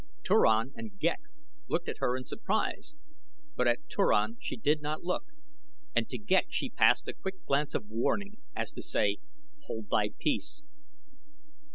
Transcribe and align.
Turan 0.23 0.73
and 0.75 0.97
Ghek 0.97 1.19
looked 1.67 1.87
at 1.87 1.99
her 1.99 2.17
in 2.17 2.23
surprise, 2.25 2.95
but 3.55 3.67
at 3.67 3.87
Turan 3.87 4.37
she 4.39 4.57
did 4.57 4.81
not 4.81 5.03
look, 5.03 5.25
and 5.95 6.09
to 6.09 6.17
Ghek 6.17 6.47
she 6.49 6.71
passed 6.71 7.07
a 7.07 7.13
quick 7.13 7.45
glance 7.45 7.75
of 7.75 7.87
warning, 7.87 8.37
as 8.55 8.71
to 8.71 8.81
say: 8.81 9.17
"Hold 9.65 9.91
thy 9.91 10.09
peace." 10.17 10.63